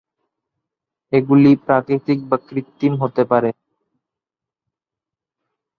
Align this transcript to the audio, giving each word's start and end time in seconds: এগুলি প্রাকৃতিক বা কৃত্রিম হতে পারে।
এগুলি 1.13 1.51
প্রাকৃতিক 1.65 2.19
বা 2.29 2.37
কৃত্রিম 2.47 2.93
হতে 3.01 3.23
পারে। 3.31 3.49